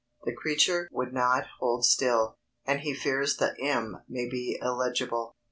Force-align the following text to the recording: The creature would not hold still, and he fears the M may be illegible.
The 0.23 0.33
creature 0.33 0.89
would 0.91 1.13
not 1.13 1.45
hold 1.59 1.85
still, 1.85 2.39
and 2.65 2.79
he 2.79 2.95
fears 2.95 3.37
the 3.37 3.55
M 3.61 4.01
may 4.09 4.27
be 4.27 4.57
illegible. 4.59 5.35